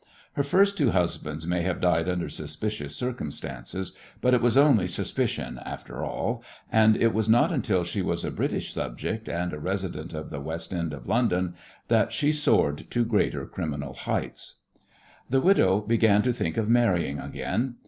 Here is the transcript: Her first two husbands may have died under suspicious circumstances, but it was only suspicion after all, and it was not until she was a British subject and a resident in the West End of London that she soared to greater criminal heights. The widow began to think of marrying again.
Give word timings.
Her 0.33 0.41
first 0.41 0.79
two 0.79 0.89
husbands 0.89 1.45
may 1.45 1.61
have 1.61 1.79
died 1.79 2.09
under 2.09 2.27
suspicious 2.27 2.95
circumstances, 2.95 3.93
but 4.19 4.33
it 4.33 4.41
was 4.41 4.57
only 4.57 4.87
suspicion 4.87 5.59
after 5.63 6.03
all, 6.03 6.41
and 6.71 6.97
it 6.97 7.13
was 7.13 7.29
not 7.29 7.51
until 7.51 7.83
she 7.83 8.01
was 8.01 8.25
a 8.25 8.31
British 8.31 8.73
subject 8.73 9.29
and 9.29 9.53
a 9.53 9.59
resident 9.59 10.11
in 10.11 10.27
the 10.29 10.41
West 10.41 10.73
End 10.73 10.91
of 10.91 11.07
London 11.07 11.53
that 11.87 12.11
she 12.11 12.31
soared 12.31 12.89
to 12.89 13.05
greater 13.05 13.45
criminal 13.45 13.93
heights. 13.93 14.61
The 15.29 15.39
widow 15.39 15.81
began 15.81 16.23
to 16.23 16.33
think 16.33 16.57
of 16.57 16.67
marrying 16.67 17.19
again. 17.19 17.75